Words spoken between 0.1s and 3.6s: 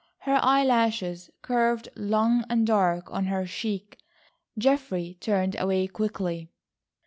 Her eye lashes curved long and dark on her